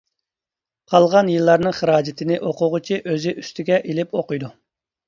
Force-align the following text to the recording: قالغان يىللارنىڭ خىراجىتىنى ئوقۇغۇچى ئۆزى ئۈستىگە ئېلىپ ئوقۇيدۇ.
قالغان 0.93 1.29
يىللارنىڭ 1.33 1.77
خىراجىتىنى 1.81 2.41
ئوقۇغۇچى 2.49 3.01
ئۆزى 3.05 3.39
ئۈستىگە 3.45 3.81
ئېلىپ 3.87 4.19
ئوقۇيدۇ. 4.23 4.57